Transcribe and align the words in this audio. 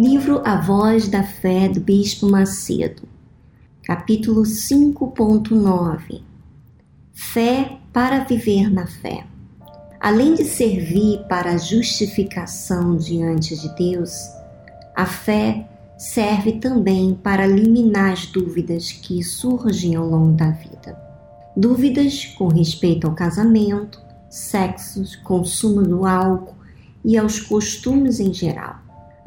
Livro 0.00 0.40
A 0.46 0.56
Voz 0.56 1.08
da 1.08 1.22
Fé 1.22 1.68
do 1.68 1.78
Bispo 1.78 2.26
Macedo, 2.26 3.02
capítulo 3.82 4.44
5.9 4.44 6.22
Fé 7.12 7.76
para 7.92 8.24
viver 8.24 8.72
na 8.72 8.86
fé. 8.86 9.26
Além 10.00 10.32
de 10.32 10.44
servir 10.46 11.18
para 11.28 11.50
a 11.50 11.58
justificação 11.58 12.96
diante 12.96 13.54
de 13.54 13.68
Deus, 13.76 14.10
a 14.96 15.04
fé 15.04 15.68
serve 15.98 16.52
também 16.52 17.12
para 17.12 17.46
eliminar 17.46 18.14
as 18.14 18.24
dúvidas 18.24 18.90
que 18.90 19.22
surgem 19.22 19.96
ao 19.96 20.08
longo 20.08 20.32
da 20.32 20.50
vida. 20.50 20.98
Dúvidas 21.54 22.24
com 22.24 22.48
respeito 22.48 23.06
ao 23.06 23.14
casamento, 23.14 24.00
sexos, 24.30 25.14
consumo 25.14 25.82
do 25.82 26.06
álcool 26.06 26.54
e 27.04 27.18
aos 27.18 27.38
costumes 27.38 28.18
em 28.18 28.32
geral, 28.32 28.76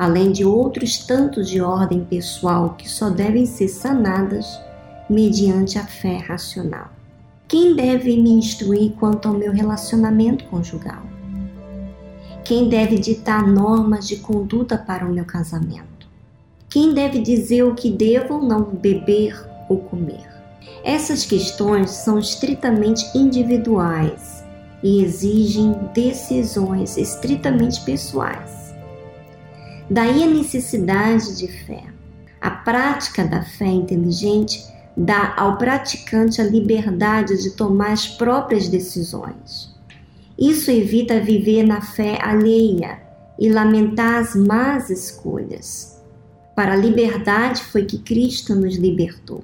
além 0.03 0.33
de 0.33 0.43
outros 0.43 0.97
tantos 0.97 1.49
de 1.49 1.61
ordem 1.61 2.03
pessoal 2.03 2.75
que 2.77 2.89
só 2.89 3.09
devem 3.09 3.45
ser 3.45 3.69
sanadas 3.69 4.59
mediante 5.09 5.79
a 5.79 5.85
fé 5.85 6.17
racional. 6.17 6.91
Quem 7.47 7.73
deve 7.73 8.17
me 8.17 8.31
instruir 8.31 8.91
quanto 8.99 9.29
ao 9.29 9.33
meu 9.33 9.53
relacionamento 9.53 10.43
conjugal? 10.45 11.03
Quem 12.43 12.67
deve 12.67 12.97
ditar 12.97 13.47
normas 13.47 14.05
de 14.05 14.17
conduta 14.17 14.77
para 14.77 15.05
o 15.05 15.13
meu 15.13 15.23
casamento? 15.23 16.05
Quem 16.69 16.93
deve 16.93 17.19
dizer 17.19 17.63
o 17.63 17.73
que 17.73 17.89
devo 17.89 18.35
ou 18.35 18.43
não 18.43 18.63
beber 18.63 19.41
ou 19.69 19.77
comer? 19.77 20.27
Essas 20.83 21.25
questões 21.25 21.91
são 21.91 22.19
estritamente 22.19 23.05
individuais 23.17 24.43
e 24.83 25.01
exigem 25.01 25.73
decisões 25.93 26.97
estritamente 26.97 27.79
pessoais. 27.85 28.62
Daí 29.89 30.23
a 30.23 30.27
necessidade 30.27 31.37
de 31.37 31.47
fé. 31.47 31.83
A 32.39 32.49
prática 32.49 33.25
da 33.25 33.41
fé 33.41 33.67
inteligente 33.67 34.63
dá 34.95 35.33
ao 35.37 35.57
praticante 35.57 36.41
a 36.41 36.43
liberdade 36.43 37.41
de 37.41 37.51
tomar 37.51 37.91
as 37.91 38.07
próprias 38.07 38.67
decisões. 38.67 39.73
Isso 40.37 40.71
evita 40.71 41.19
viver 41.19 41.63
na 41.63 41.81
fé 41.81 42.19
alheia 42.21 43.01
e 43.39 43.49
lamentar 43.49 44.21
as 44.21 44.35
más 44.35 44.89
escolhas. 44.89 46.01
Para 46.55 46.73
a 46.73 46.77
liberdade 46.77 47.63
foi 47.63 47.85
que 47.85 47.97
Cristo 47.97 48.55
nos 48.55 48.75
libertou. 48.75 49.43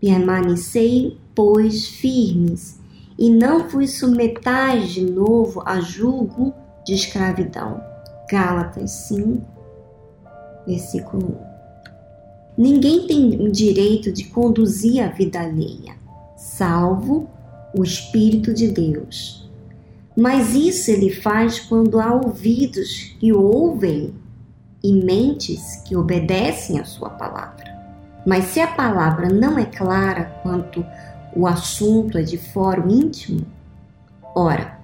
Permanecei, 0.00 1.18
pois, 1.34 1.86
firmes, 1.86 2.78
e 3.18 3.28
não 3.28 3.68
vos 3.68 3.98
submetais 3.98 4.90
de 4.90 5.04
novo 5.04 5.62
a 5.66 5.80
julgo 5.80 6.54
de 6.86 6.94
escravidão. 6.94 7.89
Gálatas 8.30 8.92
5, 9.08 9.42
versículo 10.64 11.36
1. 12.56 12.62
Ninguém 12.62 13.06
tem 13.06 13.40
o 13.40 13.50
direito 13.50 14.12
de 14.12 14.24
conduzir 14.24 15.02
a 15.02 15.08
vida 15.08 15.40
alheia, 15.40 15.96
salvo 16.36 17.28
o 17.76 17.82
Espírito 17.82 18.54
de 18.54 18.68
Deus. 18.68 19.50
Mas 20.16 20.54
isso 20.54 20.92
ele 20.92 21.10
faz 21.10 21.58
quando 21.58 21.98
há 21.98 22.14
ouvidos 22.14 23.16
que 23.18 23.32
ouvem 23.32 24.14
e 24.82 24.92
mentes 24.92 25.82
que 25.84 25.96
obedecem 25.96 26.78
à 26.78 26.84
sua 26.84 27.10
palavra. 27.10 27.64
Mas 28.24 28.44
se 28.44 28.60
a 28.60 28.68
palavra 28.68 29.28
não 29.28 29.58
é 29.58 29.64
clara 29.64 30.26
quanto 30.42 30.84
o 31.34 31.48
assunto 31.48 32.16
é 32.16 32.22
de 32.22 32.38
fórum 32.38 32.88
íntimo, 32.88 33.44
ora, 34.36 34.78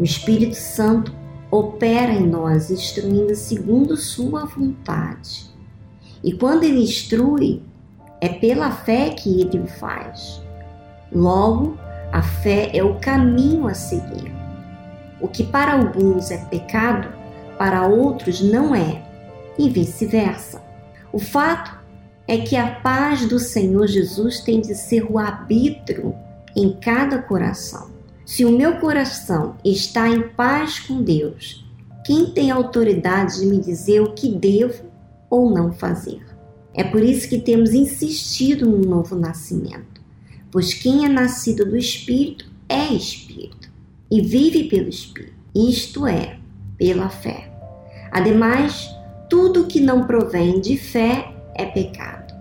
o 0.00 0.04
Espírito 0.04 0.56
Santo 0.56 1.21
opera 1.52 2.12
em 2.12 2.26
nós, 2.26 2.68
instruindo 2.68 3.36
segundo 3.36 3.96
sua 3.96 4.44
vontade 4.44 5.52
e 6.22 6.32
quando 6.32 6.62
ele 6.62 6.82
instrui, 6.82 7.62
é 8.20 8.28
pela 8.28 8.70
fé 8.70 9.10
que 9.10 9.40
ele 9.40 9.58
o 9.58 9.66
faz. 9.66 10.40
Logo, 11.10 11.76
a 12.12 12.22
fé 12.22 12.70
é 12.72 12.82
o 12.82 13.00
caminho 13.00 13.66
a 13.66 13.74
seguir. 13.74 14.32
O 15.20 15.26
que 15.26 15.42
para 15.42 15.72
alguns 15.72 16.30
é 16.30 16.38
pecado, 16.46 17.08
para 17.58 17.86
outros 17.86 18.40
não 18.40 18.74
é, 18.74 19.02
e 19.58 19.68
vice-versa. 19.68 20.62
O 21.12 21.18
fato 21.18 21.76
é 22.28 22.38
que 22.38 22.56
a 22.56 22.76
paz 22.76 23.28
do 23.28 23.38
Senhor 23.38 23.86
Jesus 23.86 24.40
tem 24.40 24.60
de 24.60 24.74
ser 24.74 25.04
o 25.10 25.18
arbítrio 25.18 26.14
em 26.56 26.72
cada 26.74 27.18
coração. 27.18 27.90
Se 28.24 28.44
o 28.44 28.52
meu 28.52 28.78
coração 28.78 29.56
está 29.64 30.08
em 30.08 30.28
paz 30.28 30.78
com 30.78 31.02
Deus, 31.02 31.64
quem 32.04 32.26
tem 32.26 32.50
autoridade 32.50 33.40
de 33.40 33.46
me 33.46 33.60
dizer 33.60 34.00
o 34.00 34.12
que 34.12 34.28
devo 34.28 34.84
ou 35.28 35.50
não 35.50 35.72
fazer. 35.72 36.20
É 36.74 36.84
por 36.84 37.02
isso 37.02 37.28
que 37.28 37.38
temos 37.38 37.72
insistido 37.72 38.66
no 38.66 38.78
novo 38.78 39.14
nascimento, 39.16 40.00
pois 40.50 40.72
quem 40.72 41.04
é 41.04 41.08
nascido 41.08 41.64
do 41.64 41.76
Espírito 41.76 42.50
é 42.68 42.86
Espírito 42.92 43.70
e 44.10 44.20
vive 44.20 44.64
pelo 44.64 44.88
Espírito, 44.88 45.34
isto 45.54 46.06
é, 46.06 46.38
pela 46.78 47.08
fé. 47.08 47.52
Ademais, 48.10 48.88
tudo 49.28 49.66
que 49.66 49.80
não 49.80 50.06
provém 50.06 50.60
de 50.60 50.76
fé 50.76 51.34
é 51.54 51.66
pecado. 51.66 52.32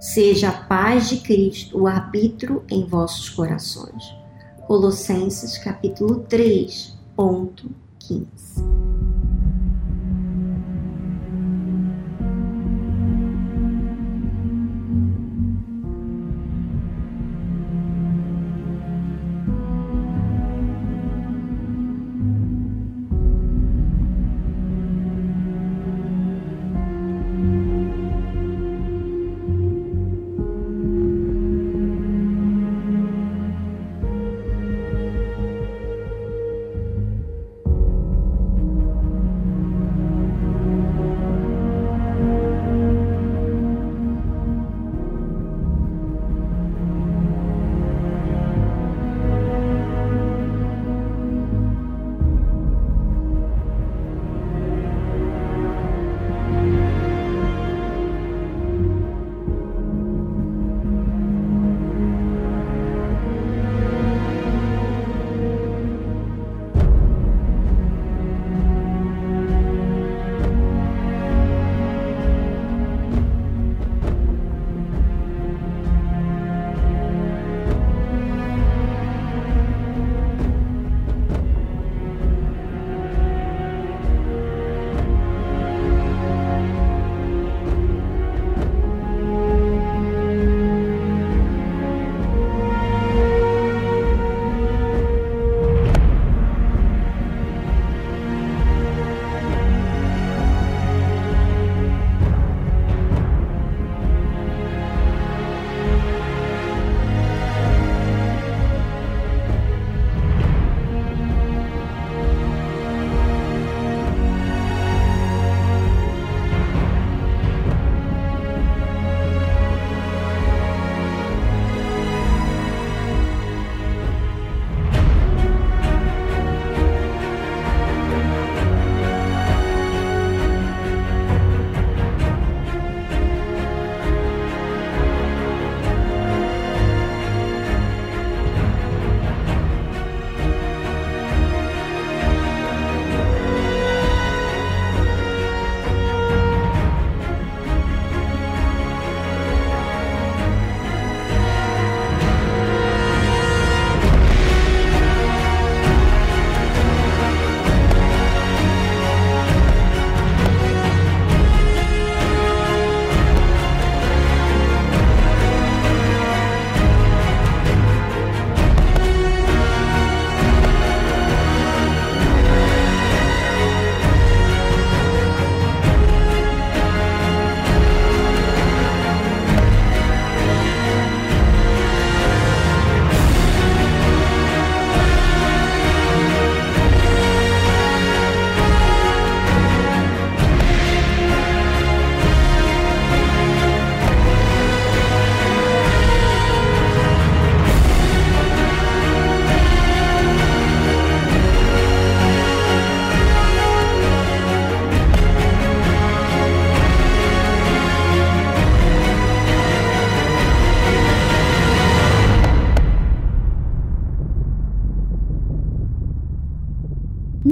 Seja 0.00 0.48
a 0.48 0.52
paz 0.52 1.08
de 1.08 1.18
Cristo 1.18 1.78
o 1.78 1.86
arbítrio 1.86 2.62
em 2.70 2.84
vossos 2.84 3.28
corações. 3.28 4.17
Colossenses 4.68 5.56
capítulo 5.56 6.26
3, 6.28 6.94
ponto 7.16 7.70
15. 8.00 8.62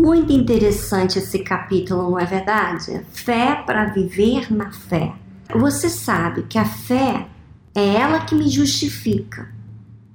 Muito 0.06 0.32
interessante 0.32 1.18
esse 1.18 1.40
capítulo, 1.40 2.10
não 2.10 2.16
é 2.16 2.24
verdade? 2.24 3.04
Fé 3.10 3.60
para 3.66 3.86
viver 3.86 4.52
na 4.54 4.70
fé. 4.70 5.12
Você 5.52 5.88
sabe 5.88 6.44
que 6.44 6.56
a 6.56 6.64
fé 6.64 7.26
é 7.74 7.94
ela 7.96 8.20
que 8.20 8.32
me 8.32 8.48
justifica 8.48 9.52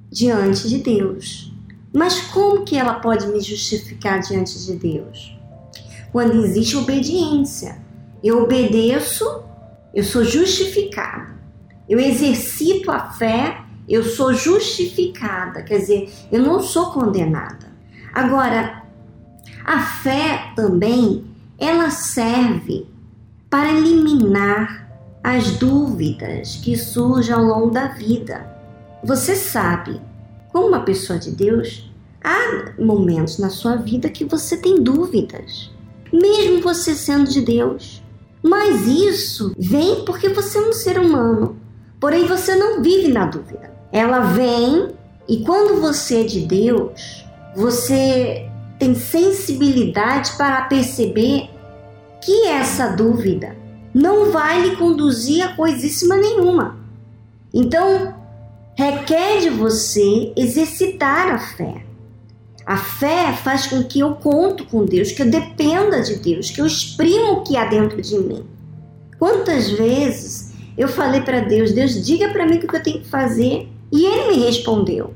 diante 0.10 0.70
de 0.70 0.78
Deus. 0.78 1.54
Mas 1.94 2.22
como 2.22 2.64
que 2.64 2.78
ela 2.78 3.02
pode 3.02 3.28
me 3.28 3.42
justificar 3.42 4.22
diante 4.22 4.66
de 4.66 4.78
Deus? 4.78 5.38
Quando 6.14 6.42
existe 6.46 6.78
obediência. 6.78 7.78
Eu 8.24 8.44
obedeço, 8.44 9.44
eu 9.94 10.06
sou 10.06 10.24
justificado. 10.24 11.34
Eu 11.90 12.00
exercito 12.00 12.90
a 12.90 13.12
fé, 13.12 13.58
eu 13.90 14.06
sou 14.06 14.34
justificada. 14.34 15.62
Quer 15.64 15.80
dizer, 15.80 16.10
eu 16.32 16.42
não 16.42 16.62
sou 16.62 16.92
condenada. 16.92 17.70
Agora, 18.14 18.81
a 19.66 19.80
fé 19.80 20.52
também, 20.56 21.24
ela 21.58 21.90
serve 21.90 22.88
para 23.50 23.72
eliminar 23.72 24.88
as 25.24 25.52
dúvidas 25.52 26.56
que 26.56 26.76
surgem 26.76 27.34
ao 27.34 27.44
longo 27.44 27.70
da 27.70 27.88
vida. 27.88 28.50
Você 29.04 29.36
sabe, 29.36 30.02
como 30.52 30.68
uma 30.68 30.82
pessoa 30.82 31.20
de 31.20 31.32
Deus, 31.32 31.92
há 32.24 32.74
momentos 32.80 33.38
na 33.38 33.50
sua 33.50 33.76
vida 33.76 34.10
que 34.10 34.26
você 34.26 34.58
tem 34.58 34.82
dúvidas, 34.82 35.70
mesmo 36.12 36.62
você 36.62 36.96
sendo 36.96 37.30
de 37.30 37.42
Deus. 37.42 38.02
Mas 38.44 38.88
isso 38.88 39.54
vem 39.58 40.04
porque 40.04 40.30
você 40.30 40.58
é 40.58 40.62
um 40.62 40.74
ser 40.74 41.00
humano, 41.00 41.58
porém 42.00 42.26
você 42.26 42.56
não 42.56 42.82
vive 42.82 43.08
na 43.08 43.26
dúvida. 43.26 43.72
Ela 43.92 44.22
vem 44.22 44.90
e 45.28 45.44
quando 45.44 45.80
você 45.80 46.22
é 46.22 46.24
de 46.24 46.42
Deus, 46.42 47.26
você 47.56 48.51
tem 48.82 48.96
sensibilidade 48.96 50.32
para 50.32 50.64
perceber 50.64 51.48
que 52.20 52.48
essa 52.48 52.88
dúvida 52.88 53.56
não 53.94 54.32
vai 54.32 54.60
lhe 54.60 54.76
conduzir 54.76 55.46
a 55.46 55.56
coisíssima 55.56 56.18
nenhuma. 56.18 56.80
Então, 57.54 58.16
requer 58.76 59.42
de 59.42 59.52
você 59.52 60.34
exercitar 60.36 61.30
a 61.30 61.38
fé. 61.38 61.86
A 62.66 62.76
fé 62.76 63.34
faz 63.34 63.68
com 63.68 63.84
que 63.84 64.00
eu 64.00 64.16
conto 64.16 64.66
com 64.66 64.84
Deus, 64.84 65.12
que 65.12 65.22
eu 65.22 65.30
dependa 65.30 66.02
de 66.02 66.16
Deus, 66.16 66.50
que 66.50 66.60
eu 66.60 66.66
exprimo 66.66 67.34
o 67.34 67.44
que 67.44 67.56
há 67.58 67.66
dentro 67.66 68.02
de 68.02 68.18
mim. 68.18 68.44
Quantas 69.20 69.70
vezes 69.70 70.54
eu 70.76 70.88
falei 70.88 71.22
para 71.22 71.42
Deus, 71.42 71.72
Deus, 71.72 72.04
diga 72.04 72.30
para 72.30 72.48
mim 72.48 72.56
o 72.56 72.68
que 72.68 72.76
eu 72.76 72.82
tenho 72.82 73.02
que 73.02 73.10
fazer, 73.10 73.70
e 73.92 74.06
ele 74.06 74.36
me 74.36 74.44
respondeu. 74.44 75.14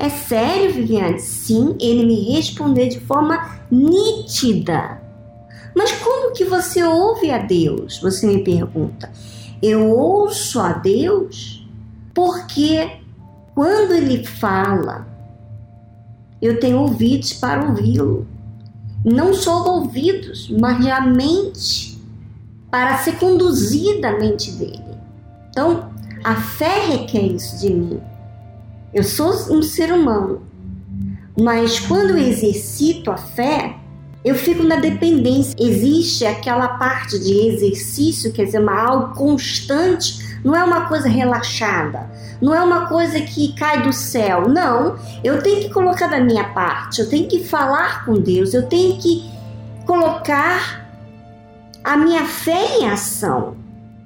É 0.00 0.08
sério, 0.08 0.72
Viviane? 0.72 1.20
Sim, 1.20 1.76
ele 1.78 2.06
me 2.06 2.32
respondeu 2.32 2.88
de 2.88 2.98
forma 3.00 3.60
nítida. 3.70 4.98
Mas 5.76 5.92
como 5.92 6.32
que 6.32 6.42
você 6.42 6.82
ouve 6.82 7.30
a 7.30 7.36
Deus? 7.36 8.00
Você 8.00 8.26
me 8.26 8.42
pergunta. 8.42 9.12
Eu 9.62 9.90
ouço 9.90 10.58
a 10.58 10.72
Deus 10.72 11.68
porque 12.14 12.92
quando 13.54 13.92
ele 13.92 14.24
fala, 14.24 15.06
eu 16.40 16.58
tenho 16.58 16.78
ouvidos 16.78 17.34
para 17.34 17.68
ouvi-lo. 17.68 18.26
Não 19.04 19.34
só 19.34 19.62
ouvidos, 19.66 20.48
mas 20.48 20.86
a 20.86 21.02
mente 21.02 22.00
para 22.70 22.96
ser 22.96 23.18
conduzida 23.18 24.08
a 24.08 24.18
mente 24.18 24.50
dele. 24.52 24.96
Então, 25.50 25.90
a 26.24 26.36
fé 26.36 26.86
requer 26.86 27.26
isso 27.26 27.60
de 27.60 27.70
mim. 27.70 28.00
Eu 28.92 29.04
sou 29.04 29.30
um 29.56 29.62
ser 29.62 29.92
humano, 29.92 30.42
mas 31.40 31.78
quando 31.78 32.10
eu 32.10 32.18
exercito 32.18 33.12
a 33.12 33.16
fé, 33.16 33.76
eu 34.24 34.34
fico 34.34 34.64
na 34.64 34.76
dependência. 34.76 35.54
Existe 35.58 36.26
aquela 36.26 36.68
parte 36.70 37.16
de 37.18 37.32
exercício, 37.32 38.32
quer 38.32 38.46
dizer, 38.46 38.58
uma 38.58 38.74
algo 38.74 39.14
constante, 39.14 40.40
não 40.44 40.56
é 40.56 40.64
uma 40.64 40.88
coisa 40.88 41.08
relaxada, 41.08 42.10
não 42.40 42.52
é 42.52 42.60
uma 42.60 42.86
coisa 42.86 43.20
que 43.20 43.52
cai 43.52 43.80
do 43.82 43.92
céu. 43.92 44.48
Não, 44.48 44.98
eu 45.22 45.40
tenho 45.40 45.60
que 45.60 45.70
colocar 45.70 46.08
da 46.08 46.20
minha 46.20 46.44
parte, 46.44 47.00
eu 47.00 47.08
tenho 47.08 47.28
que 47.28 47.44
falar 47.44 48.04
com 48.04 48.14
Deus, 48.14 48.52
eu 48.52 48.66
tenho 48.66 48.96
que 48.98 49.30
colocar 49.86 50.84
a 51.84 51.96
minha 51.96 52.24
fé 52.24 52.78
em 52.78 52.88
ação 52.88 53.56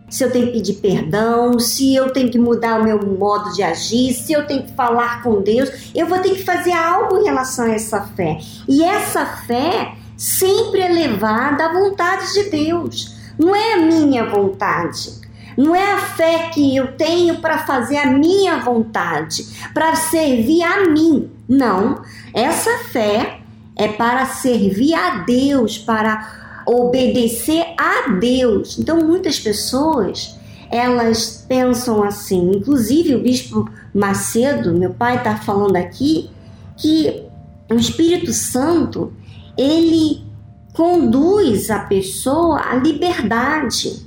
se 0.08 0.22
eu 0.22 0.30
tenho 0.30 0.46
que 0.46 0.52
pedir 0.52 0.74
perdão, 0.74 1.58
se 1.58 1.94
eu 1.94 2.10
tenho 2.10 2.30
que 2.30 2.38
mudar 2.38 2.80
o 2.80 2.84
meu 2.84 3.04
modo 3.04 3.52
de 3.52 3.62
agir, 3.62 4.12
se 4.12 4.32
eu 4.32 4.46
tenho 4.46 4.62
que 4.64 4.72
falar 4.72 5.22
com 5.22 5.42
Deus, 5.42 5.90
eu 5.94 6.06
vou 6.06 6.18
ter 6.18 6.30
que 6.30 6.44
fazer 6.44 6.72
algo 6.72 7.18
em 7.18 7.24
relação 7.24 7.64
a 7.64 7.74
essa 7.74 8.02
fé. 8.02 8.38
E 8.68 8.84
essa 8.84 9.24
fé 9.26 9.94
sempre 10.16 10.80
é 10.80 10.88
levada 10.88 11.66
à 11.66 11.72
vontade 11.72 12.32
de 12.34 12.50
Deus, 12.50 13.16
não 13.38 13.54
é 13.54 13.74
a 13.74 13.78
minha 13.78 14.24
vontade. 14.28 15.24
Não 15.56 15.74
é 15.74 15.92
a 15.92 15.98
fé 15.98 16.50
que 16.52 16.76
eu 16.76 16.96
tenho 16.96 17.36
para 17.36 17.58
fazer 17.58 17.96
a 17.96 18.06
minha 18.06 18.58
vontade, 18.58 19.46
para 19.72 19.94
servir 19.94 20.62
a 20.64 20.88
mim. 20.88 21.30
Não. 21.48 22.02
Essa 22.32 22.70
fé 22.90 23.38
é 23.76 23.86
para 23.86 24.26
servir 24.26 24.94
a 24.94 25.18
Deus, 25.18 25.78
para 25.78 26.43
obedecer 26.66 27.64
a 27.78 28.10
Deus. 28.18 28.78
Então 28.78 28.98
muitas 28.98 29.38
pessoas 29.38 30.38
elas 30.70 31.44
pensam 31.46 32.02
assim, 32.02 32.50
inclusive 32.56 33.14
o 33.14 33.22
bispo 33.22 33.70
Macedo, 33.94 34.74
meu 34.74 34.90
pai 34.90 35.18
está 35.18 35.36
falando 35.36 35.76
aqui, 35.76 36.28
que 36.76 37.22
o 37.70 37.74
Espírito 37.74 38.32
Santo 38.32 39.12
ele 39.56 40.24
conduz 40.72 41.70
a 41.70 41.78
pessoa 41.78 42.60
à 42.60 42.74
liberdade. 42.74 44.04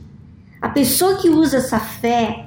A 0.62 0.68
pessoa 0.68 1.16
que 1.16 1.30
usa 1.30 1.58
essa 1.58 1.80
fé 1.80 2.46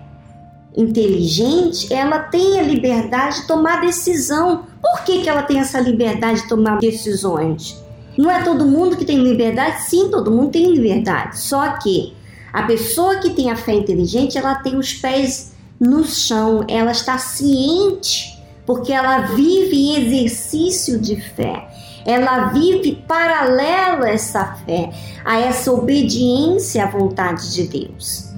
inteligente, 0.76 1.92
ela 1.92 2.18
tem 2.18 2.58
a 2.58 2.62
liberdade 2.62 3.40
de 3.40 3.46
tomar 3.46 3.80
decisão. 3.80 4.66
Por 4.82 5.02
que, 5.04 5.22
que 5.22 5.28
ela 5.28 5.42
tem 5.42 5.58
essa 5.58 5.80
liberdade 5.80 6.42
de 6.42 6.48
tomar 6.48 6.78
decisões? 6.78 7.82
Não 8.20 8.30
é 8.30 8.42
todo 8.42 8.66
mundo 8.66 8.98
que 8.98 9.04
tem 9.06 9.16
liberdade? 9.16 9.84
Sim, 9.84 10.10
todo 10.10 10.30
mundo 10.30 10.50
tem 10.50 10.70
liberdade. 10.70 11.38
Só 11.38 11.78
que 11.78 12.14
a 12.52 12.64
pessoa 12.64 13.16
que 13.16 13.30
tem 13.30 13.50
a 13.50 13.56
fé 13.56 13.72
inteligente, 13.72 14.36
ela 14.36 14.56
tem 14.56 14.76
os 14.76 14.92
pés 14.92 15.52
no 15.80 16.04
chão, 16.04 16.62
ela 16.68 16.90
está 16.90 17.16
ciente, 17.16 18.38
porque 18.66 18.92
ela 18.92 19.20
vive 19.22 19.74
em 19.74 20.04
exercício 20.04 21.00
de 21.00 21.16
fé. 21.16 21.66
Ela 22.04 22.48
vive 22.48 23.02
paralelo 23.08 24.04
a 24.04 24.10
essa 24.10 24.44
fé, 24.66 24.92
a 25.24 25.40
essa 25.40 25.72
obediência 25.72 26.84
à 26.84 26.88
vontade 26.88 27.54
de 27.54 27.68
Deus. 27.68 28.34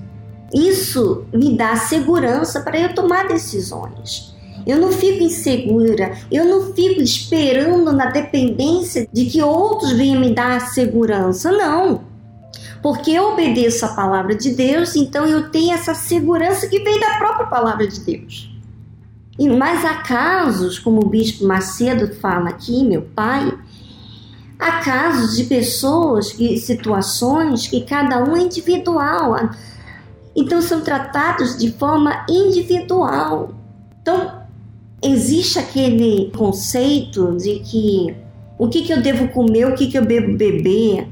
Isso 0.54 1.24
me 1.34 1.56
dá 1.56 1.74
segurança 1.74 2.60
para 2.60 2.78
eu 2.78 2.94
tomar 2.94 3.26
decisões. 3.26 4.31
Eu 4.66 4.78
não 4.78 4.92
fico 4.92 5.22
insegura, 5.22 6.16
eu 6.30 6.44
não 6.44 6.72
fico 6.72 7.00
esperando 7.00 7.92
na 7.92 8.06
dependência 8.06 9.08
de 9.12 9.24
que 9.26 9.42
outros 9.42 9.92
venham 9.92 10.20
me 10.20 10.34
dar 10.34 10.60
segurança, 10.68 11.50
não. 11.50 12.02
Porque 12.82 13.12
eu 13.12 13.32
obedeço 13.32 13.84
a 13.84 13.88
palavra 13.88 14.34
de 14.34 14.50
Deus, 14.50 14.96
então 14.96 15.26
eu 15.26 15.50
tenho 15.50 15.72
essa 15.72 15.94
segurança 15.94 16.68
que 16.68 16.80
vem 16.80 16.98
da 17.00 17.18
própria 17.18 17.46
palavra 17.46 17.86
de 17.86 18.00
Deus. 18.00 18.50
E 19.38 19.48
mais 19.48 19.84
há 19.84 19.94
casos, 19.94 20.78
como 20.78 21.00
o 21.00 21.08
bispo 21.08 21.44
Macedo 21.44 22.14
fala 22.16 22.50
aqui, 22.50 22.84
meu 22.84 23.02
pai, 23.02 23.52
há 24.58 24.72
casos 24.80 25.36
de 25.36 25.44
pessoas, 25.44 26.34
e 26.38 26.58
situações 26.58 27.66
que 27.66 27.80
cada 27.82 28.22
um 28.22 28.36
é 28.36 28.42
individual. 28.42 29.50
Então 30.36 30.60
são 30.60 30.80
tratados 30.80 31.56
de 31.56 31.72
forma 31.72 32.24
individual. 32.28 33.54
Então, 34.00 34.41
existe 35.02 35.58
aquele 35.58 36.30
conceito 36.30 37.36
de 37.36 37.58
que 37.58 38.14
o 38.58 38.68
que, 38.68 38.82
que 38.82 38.92
eu 38.92 39.02
devo 39.02 39.28
comer, 39.28 39.66
o 39.66 39.74
que, 39.74 39.88
que 39.88 39.98
eu 39.98 40.04
devo 40.04 40.36
beber, 40.36 41.08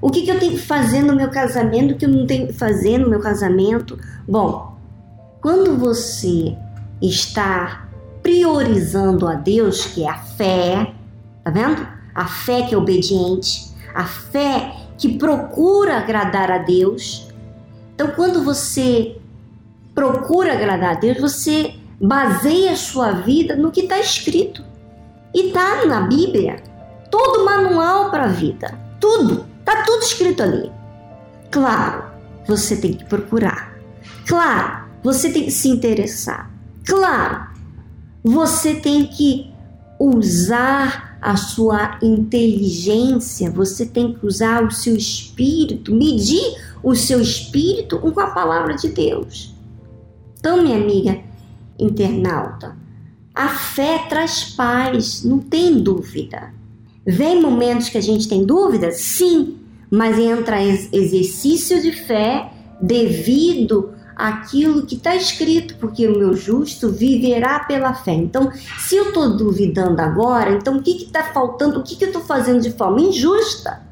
o 0.00 0.10
que, 0.10 0.22
que 0.22 0.30
eu 0.30 0.38
tenho 0.38 0.52
que 0.52 0.58
fazer 0.58 1.02
no 1.02 1.16
meu 1.16 1.30
casamento, 1.30 1.94
o 1.94 1.96
que 1.96 2.04
eu 2.04 2.10
não 2.10 2.26
tenho 2.26 2.48
que 2.48 2.52
fazer 2.52 2.98
no 2.98 3.08
meu 3.08 3.20
casamento. 3.20 3.98
Bom, 4.28 4.76
quando 5.40 5.76
você 5.76 6.54
está 7.00 7.88
priorizando 8.22 9.26
a 9.26 9.34
Deus, 9.34 9.86
que 9.86 10.04
é 10.04 10.10
a 10.10 10.18
fé, 10.18 10.92
tá 11.42 11.50
vendo? 11.50 11.86
A 12.14 12.26
fé 12.26 12.62
que 12.62 12.74
é 12.74 12.78
obediente, 12.78 13.70
a 13.94 14.04
fé 14.04 14.74
que 14.98 15.16
procura 15.16 15.98
agradar 15.98 16.50
a 16.50 16.58
Deus. 16.58 17.26
Então, 17.94 18.08
quando 18.08 18.44
você 18.44 19.16
procura 19.94 20.52
agradar 20.52 20.96
a 20.96 21.00
Deus, 21.00 21.18
você 21.18 21.74
baseia 22.00 22.74
sua 22.76 23.12
vida 23.12 23.54
no 23.54 23.70
que 23.70 23.82
está 23.82 23.98
escrito. 23.98 24.64
E 25.34 25.48
está 25.48 25.84
na 25.84 26.02
Bíblia 26.02 26.62
todo 27.10 27.42
o 27.42 27.44
manual 27.44 28.10
para 28.10 28.24
a 28.24 28.28
vida. 28.28 28.78
Tudo. 28.98 29.46
Está 29.60 29.82
tudo 29.82 30.02
escrito 30.02 30.42
ali. 30.42 30.72
Claro, 31.50 32.04
você 32.46 32.76
tem 32.76 32.94
que 32.94 33.04
procurar. 33.04 33.76
Claro, 34.26 34.88
você 35.02 35.30
tem 35.30 35.44
que 35.44 35.50
se 35.50 35.68
interessar. 35.68 36.50
Claro, 36.86 37.48
você 38.24 38.74
tem 38.74 39.06
que 39.06 39.52
usar 39.98 41.18
a 41.20 41.36
sua 41.36 41.98
inteligência, 42.02 43.50
você 43.50 43.84
tem 43.84 44.14
que 44.14 44.26
usar 44.26 44.64
o 44.64 44.70
seu 44.70 44.96
espírito, 44.96 45.94
medir 45.94 46.56
o 46.82 46.94
seu 46.94 47.20
espírito 47.20 47.98
com 47.98 48.18
a 48.18 48.28
palavra 48.28 48.74
de 48.74 48.88
Deus. 48.88 49.54
Então, 50.38 50.62
minha 50.62 50.76
amiga 50.76 51.20
internauta, 51.80 52.76
a 53.34 53.48
fé 53.48 54.06
traz 54.08 54.44
paz, 54.54 55.24
não 55.24 55.38
tem 55.38 55.82
dúvida. 55.82 56.52
Vem 57.06 57.40
momentos 57.40 57.88
que 57.88 57.98
a 57.98 58.02
gente 58.02 58.28
tem 58.28 58.44
dúvida? 58.44 58.92
Sim, 58.92 59.56
mas 59.90 60.18
entra 60.18 60.62
exercício 60.62 61.80
de 61.80 61.92
fé 61.92 62.52
devido 62.80 63.92
àquilo 64.14 64.84
que 64.84 64.96
está 64.96 65.16
escrito, 65.16 65.76
porque 65.76 66.06
o 66.06 66.18
meu 66.18 66.36
justo 66.36 66.90
viverá 66.90 67.60
pela 67.60 67.94
fé. 67.94 68.12
Então, 68.12 68.50
se 68.78 68.96
eu 68.96 69.08
estou 69.08 69.36
duvidando 69.36 70.00
agora, 70.00 70.52
então 70.52 70.76
o 70.76 70.82
que 70.82 71.04
está 71.04 71.24
faltando? 71.24 71.80
O 71.80 71.82
que, 71.82 71.96
que 71.96 72.04
eu 72.04 72.08
estou 72.08 72.22
fazendo 72.22 72.60
de 72.60 72.72
forma 72.72 73.00
injusta? 73.00 73.82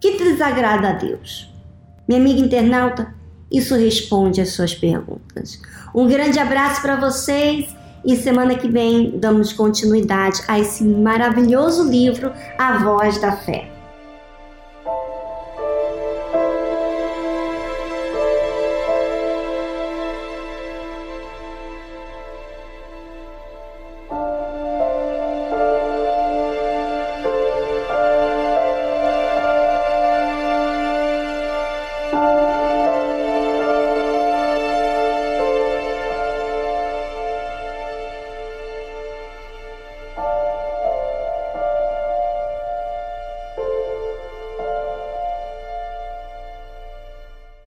Que 0.00 0.18
desagrada 0.18 0.90
a 0.90 0.92
Deus? 0.92 1.48
Minha 2.06 2.20
amiga 2.20 2.40
internauta, 2.40 3.14
isso 3.50 3.74
responde 3.74 4.40
às 4.40 4.50
suas 4.50 4.74
perguntas. 4.74 5.60
Um 5.94 6.06
grande 6.06 6.38
abraço 6.38 6.82
para 6.82 6.96
vocês 6.96 7.74
e 8.04 8.16
semana 8.16 8.54
que 8.54 8.68
vem 8.68 9.18
damos 9.18 9.52
continuidade 9.52 10.42
a 10.46 10.58
esse 10.58 10.84
maravilhoso 10.84 11.88
livro, 11.88 12.32
A 12.58 12.78
Voz 12.78 13.20
da 13.20 13.32
Fé. 13.32 13.77